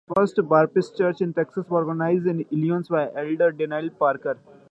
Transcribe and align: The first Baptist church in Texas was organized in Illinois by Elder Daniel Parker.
The 0.07 0.15
first 0.15 0.39
Baptist 0.49 0.97
church 0.97 1.21
in 1.21 1.31
Texas 1.31 1.69
was 1.69 1.85
organized 1.85 2.25
in 2.25 2.43
Illinois 2.49 2.89
by 2.89 3.11
Elder 3.15 3.51
Daniel 3.51 3.91
Parker. 3.91 4.39